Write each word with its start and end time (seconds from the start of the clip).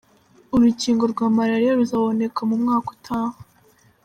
Urukingo 0.55 1.03
rwa 1.11 1.25
malariya 1.35 1.77
ruzaboneka 1.79 2.39
mu 2.49 2.55
mwaka 2.61 2.87
Utaha 2.95 3.37